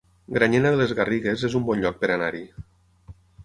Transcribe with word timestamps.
Granyena 0.37 0.71
de 0.75 0.79
les 0.79 0.93
Garrigues 1.01 1.45
es 1.51 1.59
un 1.61 1.67
bon 1.69 1.87
lloc 1.87 2.03
per 2.05 2.13
anar-hi 2.17 2.45